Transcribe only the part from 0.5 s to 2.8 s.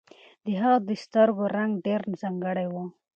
هغې د سترګو رنګ ډېر ځانګړی و.